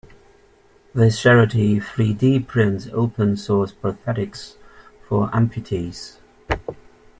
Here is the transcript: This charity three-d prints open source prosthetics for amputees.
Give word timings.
This 0.95 1.21
charity 1.21 1.79
three-d 1.79 2.39
prints 2.47 2.87
open 2.91 3.37
source 3.37 3.71
prosthetics 3.71 4.55
for 5.07 5.27
amputees. 5.27 6.17